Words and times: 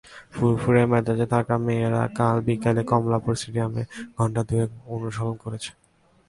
ফুরফুরে 0.33 0.83
মেজাজে 0.91 1.25
থাকা 1.33 1.55
মেয়েরা 1.65 2.01
কাল 2.17 2.35
বিকেলে 2.45 2.81
কমলাপুর 2.91 3.33
স্টেডিয়ামে 3.39 3.83
ঘণ্টা 4.17 4.41
দুয়েক 4.47 4.69
অনুশীলন 4.93 5.35
করেছে। 5.43 5.71